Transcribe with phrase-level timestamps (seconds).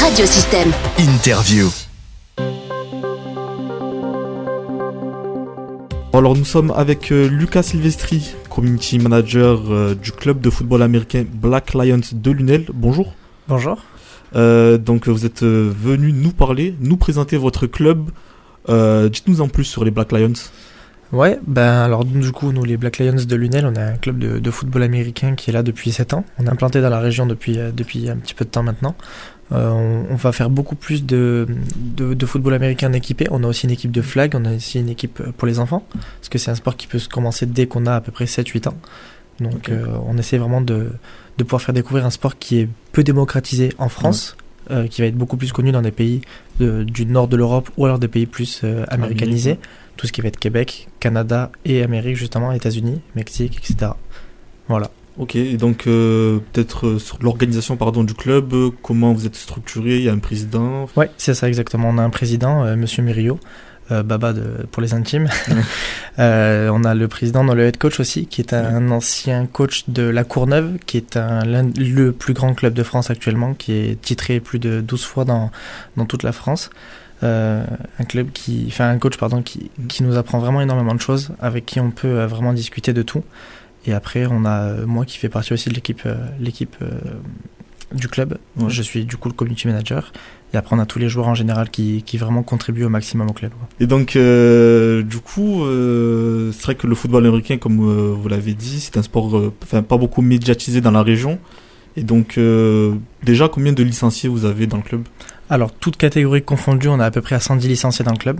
[0.00, 0.70] Radiosystème.
[0.98, 1.68] Interview.
[6.12, 11.24] Alors nous sommes avec euh, Lucas Silvestri, community manager euh, du club de football américain
[11.30, 12.66] Black Lions de Lunel.
[12.72, 13.14] Bonjour.
[13.48, 13.82] Bonjour.
[14.36, 18.10] Euh, donc vous êtes euh, venu nous parler, nous présenter votre club.
[18.68, 20.32] Euh, Dites-nous en plus sur les Black Lions.
[21.10, 24.18] Ouais, ben alors du coup, nous les Black Lions de Lunel, on a un club
[24.18, 26.24] de, de football américain qui est là depuis 7 ans.
[26.38, 28.94] On est implanté dans la région depuis, euh, depuis un petit peu de temps maintenant.
[29.52, 33.26] Euh, on, on va faire beaucoup plus de, de, de football américain équipé.
[33.30, 35.58] On a aussi une équipe de flag, on a aussi une équipe euh, pour les
[35.58, 38.12] enfants, parce que c'est un sport qui peut se commencer dès qu'on a à peu
[38.12, 38.74] près 7-8 ans.
[39.40, 40.90] Donc euh, on essaie vraiment de,
[41.38, 44.36] de pouvoir faire découvrir un sport qui est peu démocratisé en France,
[44.70, 46.20] euh, qui va être beaucoup plus connu dans des pays
[46.60, 49.52] de- du nord de l'Europe ou alors des pays plus euh, américanisés.
[49.52, 53.92] Amérique, Tout ce qui va être Québec, Canada et Amérique justement, États-Unis, Mexique, etc.
[54.68, 54.90] Voilà.
[55.18, 59.34] Ok, et donc euh, peut-être euh, sur l'organisation pardon du club, euh, comment vous êtes
[59.34, 60.86] structuré, il y a un président?
[60.96, 61.88] Ouais, c'est ça exactement.
[61.88, 63.02] On a un président, euh, Monsieur
[63.90, 65.28] euh, Baba de, pour les intimes.
[66.18, 69.84] Euh, on a le président, a le head coach aussi, qui est un ancien coach
[69.86, 74.00] de la Courneuve, qui est un, le plus grand club de France actuellement, qui est
[74.02, 75.52] titré plus de 12 fois dans,
[75.96, 76.70] dans toute la France.
[77.22, 77.64] Euh,
[78.00, 81.30] un club qui, enfin un coach pardon, qui, qui nous apprend vraiment énormément de choses,
[81.38, 83.22] avec qui on peut vraiment discuter de tout.
[83.88, 86.90] Et après, on a euh, moi qui fais partie aussi de l'équipe, euh, l'équipe euh,
[87.94, 88.36] du club.
[88.58, 88.68] Ouais.
[88.68, 90.12] Je suis du coup le community manager.
[90.52, 93.30] Et après, on a tous les joueurs en général qui, qui vraiment contribuent au maximum
[93.30, 93.52] au club.
[93.80, 98.28] Et donc euh, du coup, euh, c'est vrai que le football américain, comme euh, vous
[98.28, 101.38] l'avez dit, c'est un sport, enfin pas beaucoup médiatisé dans la région.
[101.96, 102.38] Et donc
[103.24, 105.02] déjà, combien de licenciés vous avez dans le club?
[105.50, 108.38] Alors, toutes catégories confondues, on a à peu près à 110 licenciés dans le club.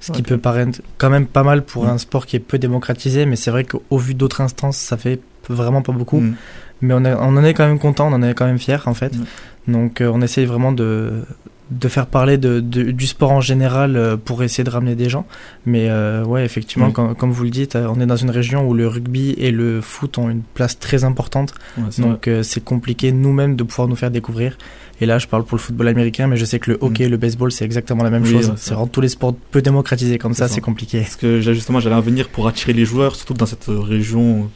[0.00, 3.26] Ce qui peut paraître quand même pas mal pour un sport qui est peu démocratisé,
[3.26, 6.20] mais c'est vrai qu'au vu d'autres instances, ça fait vraiment pas beaucoup.
[6.20, 6.34] Mm.
[6.82, 8.82] Mais on, est- on en est quand même content, on en est quand même fier
[8.88, 9.12] en fait.
[9.14, 9.72] Mm.
[9.72, 11.22] Donc euh, on essaye vraiment de,
[11.70, 15.08] de faire parler de, de- du sport en général euh, pour essayer de ramener des
[15.08, 15.24] gens.
[15.66, 16.92] Mais euh, ouais, effectivement, Oui.
[16.92, 19.52] comme, comme vous le dites, euh, on est dans une région où le rugby et
[19.52, 21.54] le foot ont une place très importante.
[21.78, 21.84] Ouais.
[21.98, 24.58] Donc euh, c'est compliqué nous-mêmes de pouvoir nous faire découvrir.
[25.00, 27.08] Et là, je parle pour le football américain, mais je sais que le hockey et
[27.08, 28.26] le baseball, c'est exactement la même Mm.
[28.26, 28.52] Oui, chose.
[28.56, 31.00] C'est vraiment tous les sports peu démocratisés comme ça, c'est compliqué.
[31.00, 34.50] Parce que justement, j'allais en venir pour attirer les joueurs, surtout dans cette région,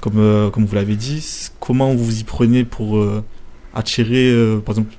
[0.00, 1.22] comme, euh, comme vous l'avez dit.
[1.60, 2.98] Comment vous vous y prenez pour
[3.74, 4.32] attirer,
[4.64, 4.94] par exemple,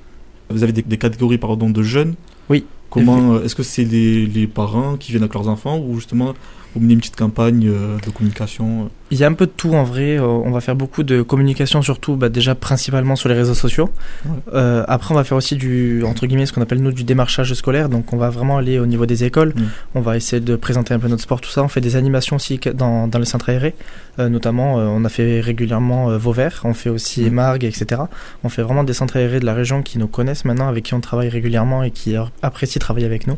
[0.50, 2.14] vous avez des, des catégories pardon, de jeunes
[2.48, 2.64] Oui.
[2.90, 6.34] Comment euh, Est-ce que c'est les, les parents qui viennent avec leurs enfants ou justement
[6.76, 9.50] vous menez une petite campagne euh, de communication euh, Il y a un peu de
[9.50, 10.18] tout en vrai.
[10.18, 13.88] Euh, on va faire beaucoup de communication, surtout bah, déjà principalement sur les réseaux sociaux.
[14.26, 14.32] Ouais.
[14.54, 17.52] Euh, après, on va faire aussi du entre guillemets ce qu'on appelle nous du démarchage
[17.54, 17.88] scolaire.
[17.88, 19.54] Donc, on va vraiment aller au niveau des écoles.
[19.56, 19.62] Mm.
[19.94, 21.62] On va essayer de présenter un peu notre sport, tout ça.
[21.62, 23.74] On fait des animations aussi dans, dans les centres aérés.
[24.18, 26.60] Euh, notamment, on a fait régulièrement Vauvert.
[26.64, 27.34] On fait aussi Mm.
[27.34, 28.02] Margues, etc.
[28.44, 30.94] On fait vraiment des centres aérés de la région qui nous connaissent maintenant, avec qui
[30.94, 33.36] on travaille régulièrement et qui apprécient travailler avec nous.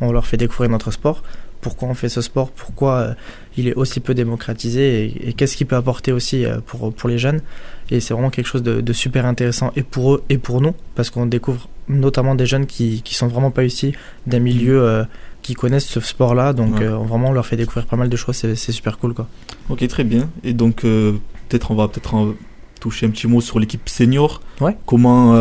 [0.00, 1.22] On leur fait découvrir notre sport
[1.60, 3.14] pourquoi on fait ce sport, pourquoi euh,
[3.56, 7.08] il est aussi peu démocratisé et, et qu'est-ce qu'il peut apporter aussi euh, pour, pour
[7.08, 7.40] les jeunes.
[7.90, 10.74] Et c'est vraiment quelque chose de, de super intéressant et pour eux et pour nous,
[10.94, 13.92] parce qu'on découvre notamment des jeunes qui, qui sont vraiment pas ici,
[14.26, 15.04] d'un milieu euh,
[15.42, 16.52] qui connaissent ce sport-là.
[16.52, 16.84] Donc Ouais.
[16.86, 19.12] euh, vraiment, on leur fait découvrir pas mal de choses, c'est super cool.
[19.14, 19.28] quoi.
[19.68, 20.30] Ok, très bien.
[20.44, 21.12] Et donc, euh,
[21.48, 22.32] peut-être on va peut-être en
[22.80, 24.40] toucher un petit mot sur l'équipe senior.
[24.60, 24.76] Ouais.
[24.86, 25.34] Comment,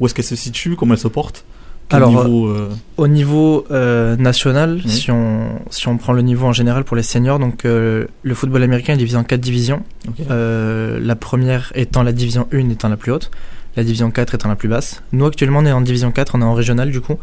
[0.00, 1.44] où est-ce qu'elle se situe, comment elle se porte?
[1.88, 4.90] Quel Alors, niveau, euh, Au niveau euh, national, Oui.
[4.90, 8.34] si, on, si on prend le niveau en général pour les seniors, donc euh, le
[8.34, 9.82] football américain est divisé en quatre divisions.
[10.30, 13.30] Euh, la première étant la division 1 étant la plus haute,
[13.76, 15.02] la division 4 étant la plus basse.
[15.12, 17.16] Nous actuellement on est en division 4, on est en régional du coup.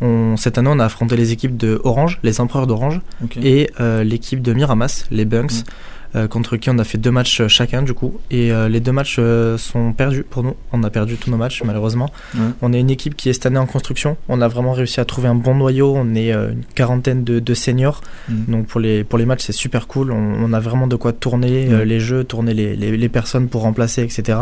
[0.00, 3.00] On, cette année on a affronté les équipes de Orange, les empereurs d'Orange,
[3.42, 5.64] et euh, l'équipe de Miramas, les Bunks, Mm.
[6.16, 8.18] Euh, contre qui on a fait deux matchs euh, chacun du coup.
[8.30, 9.20] Et euh, les deux matchs
[9.58, 10.56] sont perdus pour nous.
[10.72, 12.10] On a perdu tous nos matchs malheureusement.
[12.34, 12.40] Ouais.
[12.62, 14.16] On est une équipe qui est cette année en construction.
[14.28, 15.94] On a vraiment réussi à trouver un bon noyau.
[15.94, 18.00] On est une quarantaine de, de seniors.
[18.28, 18.52] Mm.
[18.52, 20.12] Donc pour les, pour les matchs, c'est super cool.
[20.12, 23.62] On, on a vraiment de quoi tourner les jeux, tourner les, les, les personnes pour
[23.62, 24.38] remplacer, etc.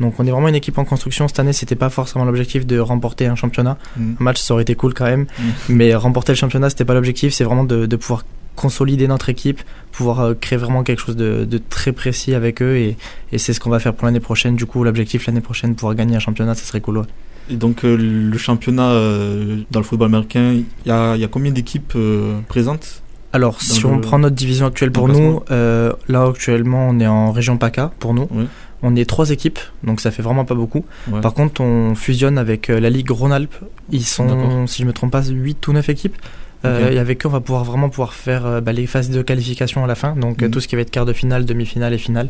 [0.00, 1.28] Donc on est vraiment une équipe en construction.
[1.28, 3.78] Cette année, c'était pas forcément l'objectif de remporter un championnat.
[3.96, 4.12] Mm.
[4.20, 5.26] Un match, ça aurait été cool quand même.
[5.38, 5.42] Mm.
[5.68, 7.32] Mais remporter le championnat, c'était pas l'objectif.
[7.32, 8.24] C'est vraiment de, de pouvoir
[8.56, 9.60] consolider notre équipe,
[9.92, 12.76] pouvoir euh, créer vraiment quelque chose de, de très précis avec eux.
[12.76, 12.96] Et,
[13.32, 14.56] et c'est ce qu'on va faire pour l'année prochaine.
[14.56, 16.98] Du coup, l'objectif l'année prochaine, pouvoir gagner un championnat, ça serait cool.
[16.98, 17.04] ouais.
[17.50, 21.24] Et donc, euh, le championnat euh, dans le football américain, il y a, il y
[21.24, 23.02] a combien d'équipes euh, présentes?
[23.34, 27.58] Alors, si on prend notre division actuelle pour nous, là actuellement on est en région
[27.58, 28.28] PACA pour nous.
[28.30, 28.44] Oui.
[28.86, 30.84] On est trois équipes, donc ça fait vraiment pas beaucoup.
[31.10, 31.20] Ouais.
[31.20, 33.56] Par contre, on fusionne avec la Ligue Rhône-Alpes.
[33.90, 36.16] Ils sont, si je me trompe pas, 8 ou 9 équipes.
[36.64, 39.22] Euh, et avec eux, on va pouvoir vraiment pouvoir faire euh, bah, les phases de
[39.22, 40.14] qualification à la fin.
[40.16, 40.50] Donc euh, Mhm.
[40.52, 42.28] tout ce qui va être quart de finale, demi-finale et finale.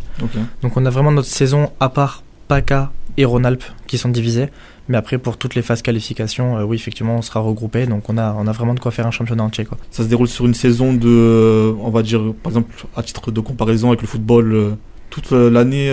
[0.62, 4.48] Donc on a vraiment notre saison à part PACA et Rhône-Alpes qui sont divisés.
[4.88, 7.86] Mais après, pour toutes les phases qualification, oui, effectivement, on sera regroupé.
[7.86, 9.64] Donc, on a, on a vraiment de quoi faire un championnat entier.
[9.64, 9.78] Quoi.
[9.90, 13.40] Ça se déroule sur une saison de, on va dire, par exemple, à titre de
[13.40, 14.76] comparaison avec le football,
[15.08, 15.90] toute l'année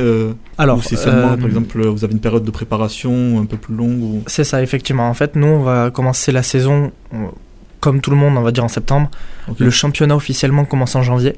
[0.58, 3.74] Alors, ou c'est seulement, par exemple, vous avez une période de préparation un peu plus
[3.74, 4.24] longue ou...
[4.28, 5.08] C'est ça, effectivement.
[5.08, 6.92] En fait, nous, on va commencer la saison
[7.82, 9.12] comme tout le monde, on va dire en septembre.
[9.60, 11.36] Le championnat officiellement commence en janvier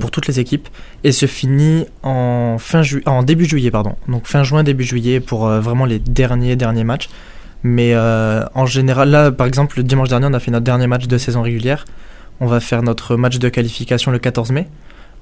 [0.00, 0.68] pour toutes les équipes
[1.04, 3.70] et se finit en, fin en début juillet.
[3.70, 3.94] Pardon.
[4.08, 7.08] Donc fin juin, début juillet pour euh, vraiment les derniers, derniers matchs.
[7.62, 10.88] Mais euh, en général, là, par exemple, le dimanche dernier, on a fait notre dernier
[10.88, 11.84] match de saison régulière.
[12.40, 14.66] On va faire notre match de qualification le 14 mai,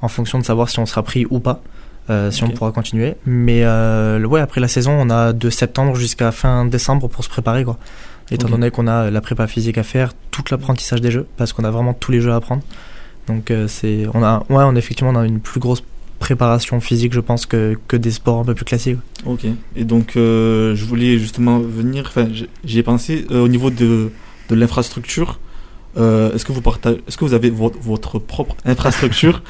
[0.00, 1.62] en fonction de savoir si on sera pris ou pas,
[2.08, 3.16] euh, si on pourra continuer.
[3.26, 7.64] Mais ouais, après la saison, on a de septembre jusqu'à fin décembre pour se préparer.
[7.64, 7.76] Quoi
[8.30, 11.64] étant donné qu'on a la prépa physique à faire, tout l'apprentissage des jeux, parce qu'on
[11.64, 12.62] a vraiment tous les jeux à apprendre.
[13.26, 15.82] Donc euh, c'est, on a, ouais, on effectivement on a une plus grosse
[16.18, 18.98] préparation physique, je pense, que, que des sports un peu plus classiques.
[19.24, 19.46] Ok.
[19.76, 22.28] Et donc euh, je voulais justement venir, enfin
[22.64, 24.10] j'y ai pensé euh, au niveau de,
[24.48, 25.38] de l'infrastructure.
[25.96, 29.42] est-ce que vous partagez, est-ce que vous avez votre propre infrastructure?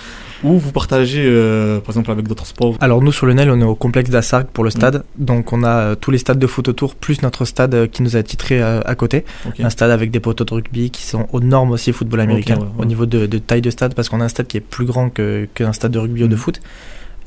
[0.45, 2.77] Ou vous partagez euh, par exemple avec d'autres sports?
[2.81, 5.63] Alors nous sur le NEL on est au complexe d'Assargues pour le stade, donc on
[5.63, 8.23] a euh, tous les stades de foot autour plus notre stade euh, qui nous a
[8.23, 9.25] titré à côté,
[9.59, 12.85] un stade avec des poteaux de rugby qui sont aux normes aussi football américain au
[12.85, 15.73] niveau de, taille de stade parce qu'on a un stade qui est plus grand qu'un
[15.73, 16.39] stade de rugby ou de mm.
[16.39, 16.61] foot.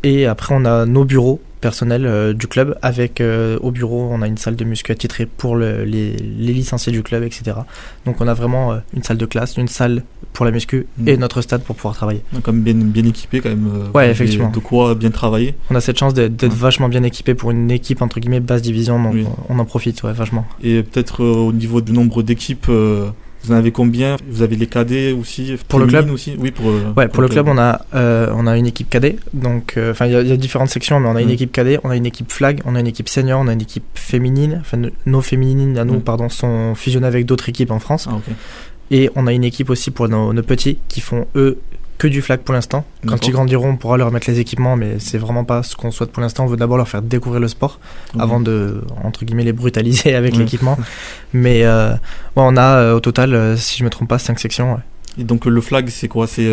[0.04, 2.78] Et après on a nos bureaux personnel euh, du club.
[2.82, 6.92] Avec euh, au bureau, on a une salle de muscu attitrée pour les, les, licenciés
[6.92, 7.56] du club, etc.
[8.06, 10.04] Donc on a vraiment euh, une salle de classe, une salle
[10.34, 11.08] pour la muscu mm.
[11.08, 12.22] et notre stade pour pouvoir travailler.
[12.34, 13.70] Donc comme bien, bien équipé quand même.
[13.94, 14.50] ouais, effectivement.
[14.50, 15.56] De quoi bien travailler.
[15.70, 19.02] On a cette chance d'être vachement bien équipé pour une équipe entre guillemets basse division,
[19.02, 19.16] donc
[19.48, 20.46] on, en profite ouais, vachement.
[20.62, 22.70] Et peut-être au niveau du nombre d'équipes
[23.44, 24.16] vous en avez combien?
[24.30, 26.10] Vous avez les cadets aussi Pour le club?
[26.12, 26.36] aussi?
[26.40, 29.18] Oui, pour, euh, ouais, pour, le club, on, a, euh, on a une équipe cadet.
[29.34, 31.32] Donc, euh, enfin, il y, a différentes sections, mais on a une mm.
[31.32, 33.62] équipe cadet, on a une équipe flag, on a une équipe senior, on a une
[33.62, 34.60] équipe féminine.
[34.62, 36.04] Enfin, nos féminines à nous, mm.
[36.04, 38.08] pardon, sont fusionnées avec d'autres équipes en France.
[38.10, 38.16] Ah,
[38.92, 41.60] Et on a une équipe aussi pour nos, nos petits qui font, eux,
[42.04, 42.84] que du flag pour l'instant.
[43.08, 45.90] Quand ils grandiront, on pourra leur mettre les équipements, mais c'est vraiment pas ce qu'on
[45.90, 46.44] souhaite pour l'instant.
[46.44, 47.80] On veut d'abord leur faire découvrir le sport
[48.20, 50.78] avant de, entre guillemets, les brutaliser avec l'équipement.
[51.34, 51.94] Mais euh,
[52.36, 54.80] on a euh, au total, euh, si je me trompe pas, 5 sections.
[55.18, 56.28] Et donc le flag, c'est quoi?
[56.28, 56.44] C'est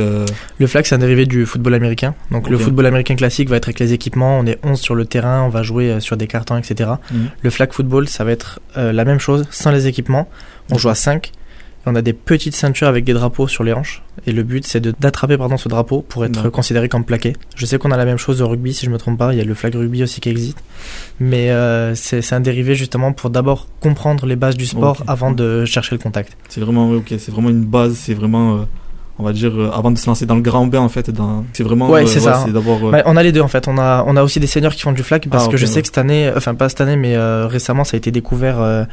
[0.58, 2.14] Le flag, c'est un dérivé du football américain.
[2.30, 4.38] Donc le football américain classique va être avec les équipements.
[4.38, 6.90] On est 11 sur le terrain, on va jouer sur des cartons, etc.
[7.10, 7.30] Mhm.
[7.40, 10.28] Le flag football, ça va être la même chose, sans les équipements.
[10.70, 11.32] On joue à 5
[11.86, 14.02] on a des petites ceintures avec des drapeaux sur les hanches.
[14.26, 17.34] Et le but, c'est d'attraper pardon ce drapeau pour être considéré comme plaqué.
[17.56, 19.32] Je sais qu'on a la même chose au rugby, si je me trompe pas.
[19.32, 20.58] Il y a le flag rugby aussi qui existe.
[21.18, 25.64] Mais euh, c'est un dérivé justement pour d'abord comprendre les bases du sport avant de
[25.64, 26.36] chercher le contact.
[26.48, 27.94] C'est vraiment, ok, c'est vraiment une base.
[27.94, 28.56] C'est vraiment.
[28.56, 28.64] Euh,
[29.20, 31.10] on va dire euh, avant de se lancer dans le grand bain en fait
[31.52, 32.44] c'est vraiment ouais c'est ça
[33.04, 34.92] on a les deux en fait on a on a aussi des seniors qui font
[34.92, 37.16] du flag parce ah, que je sais que cette année enfin pas cette année mais
[37.46, 38.86] récemment ça a été découvert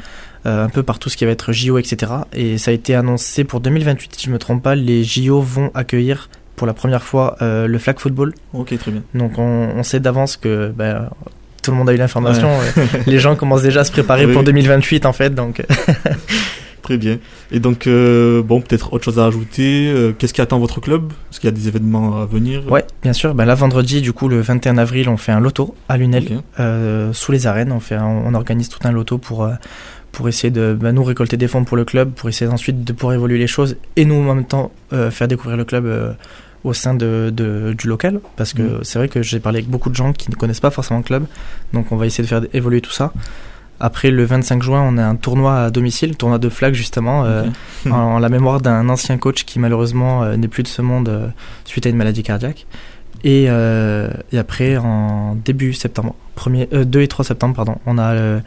[0.47, 2.11] euh, un peu par tout ce qui va être JO, etc.
[2.31, 5.41] Et ça a été annoncé pour 2028, si je ne me trompe pas, les JO
[5.41, 8.33] vont accueillir pour la première fois euh, le flag football.
[8.53, 9.01] Ok, très bien.
[9.13, 11.09] Donc on, sait d'avance que ben,
[11.63, 12.49] tout le monde a eu l'information.
[12.49, 15.35] Euh, les gens commencent déjà à se préparer pour 2028 en fait.
[15.35, 15.65] Donc
[16.87, 17.17] Très bien.
[17.51, 19.93] Et donc, bon, peut-être autre chose à ajouter.
[20.17, 21.11] Qu'est-ce qui attend votre club?
[21.29, 22.63] Est-ce qu'il y a des événements à venir?
[22.71, 23.35] Ouais, bien sûr.
[23.35, 26.41] Ben là, vendredi, du coup, le 21 avril, on fait un loto à Lunel,
[27.11, 27.73] sous les arènes.
[27.73, 29.49] On, fait on organise tout un loto pour,
[30.17, 32.91] pour essayer de bah, nous récolter des fonds pour le club, pour essayer ensuite de
[32.91, 36.13] pouvoir évoluer les choses et nous en même temps euh, faire découvrir le club euh,
[36.63, 37.31] au sein de,
[37.77, 38.19] du local.
[38.35, 38.83] Parce que mm.
[38.83, 41.05] c'est vrai que j'ai parlé avec beaucoup de gens qui ne connaissent pas forcément le
[41.05, 41.25] club,
[41.71, 43.13] donc on va essayer de faire évoluer tout ça.
[43.79, 47.43] Après le 25 juin, on a un tournoi à domicile, tournoi de flag justement, euh,
[47.89, 51.31] en, la mémoire d'un ancien coach qui malheureusement n'est plus de ce monde
[51.65, 52.65] suite à une maladie cardiaque.
[53.23, 56.15] Et, et, après, en début septembre,
[56.45, 58.41] 2 et 3 septembre, pardon, on a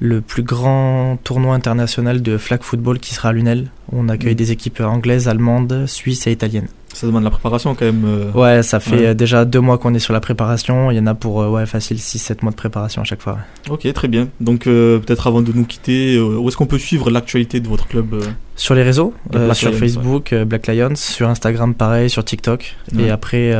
[0.00, 3.70] le plus grand tournoi international de flag football qui sera à Lunel.
[3.92, 4.36] On accueille mm.
[4.36, 6.68] des équipes anglaises, allemandes, suisses et italiennes.
[6.92, 8.04] Ça demande la préparation quand même.
[8.04, 8.32] Euh.
[8.32, 10.90] Ouais, ça fait déjà deux mois qu'on est sur la préparation.
[10.90, 13.38] Il y en a pour euh, ouais, facile 6-7 mois de préparation à chaque fois.
[13.68, 14.28] Ok, très bien.
[14.40, 17.86] Donc euh, peut-être avant de nous quitter, où est-ce qu'on peut suivre l'actualité de votre
[17.86, 18.24] club
[18.56, 19.14] Sur les réseaux,
[19.52, 22.76] sur Facebook, Black Lions, sur Instagram pareil, sur TikTok.
[22.98, 23.54] Et après,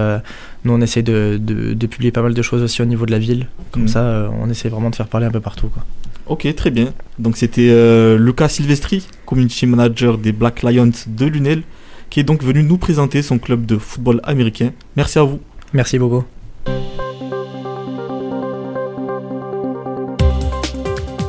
[0.64, 3.18] nous on essaie de, de, publier pas mal de choses aussi au niveau de la
[3.18, 3.46] ville.
[3.70, 3.88] Comme mm.
[3.88, 5.68] ça, on essaie vraiment de faire parler un peu partout.
[5.68, 5.84] Quoi.
[6.30, 6.94] Ok, très bien.
[7.18, 7.68] Donc c'était
[8.16, 11.62] Lucas Silvestri, community manager des Black Lions de Lunel
[12.10, 14.72] qui est donc venu nous présenter son club de football américain.
[14.96, 15.40] Merci à vous.
[15.72, 16.24] Merci beaucoup.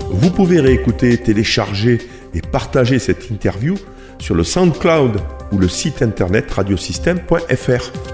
[0.09, 1.99] Vous pouvez réécouter, télécharger
[2.33, 3.75] et partager cette interview
[4.19, 5.19] sur le SoundCloud
[5.51, 8.10] ou le site internet radiosystème.fr.